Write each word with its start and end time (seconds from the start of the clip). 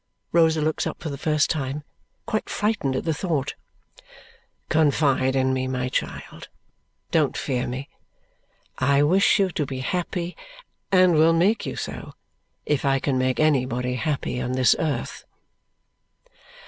Rosa 0.31 0.61
looks 0.63 0.87
up 0.87 0.99
for 0.99 1.09
the 1.09 1.15
first 1.19 1.51
time, 1.51 1.83
quite 2.25 2.49
frightened 2.49 2.95
at 2.95 3.03
the 3.05 3.13
thought. 3.13 3.53
"Confide 4.67 5.35
in 5.35 5.53
me, 5.53 5.67
my 5.67 5.89
child. 5.89 6.49
Don't 7.11 7.37
fear 7.37 7.67
me. 7.67 7.87
I 8.79 9.03
wish 9.03 9.37
you 9.37 9.51
to 9.51 9.63
be 9.63 9.81
happy, 9.81 10.35
and 10.91 11.13
will 11.13 11.33
make 11.33 11.67
you 11.67 11.75
so 11.75 12.15
if 12.65 12.83
I 12.83 12.97
can 12.97 13.19
make 13.19 13.39
anybody 13.39 13.93
happy 13.93 14.41
on 14.41 14.53
this 14.53 14.75
earth." 14.79 15.23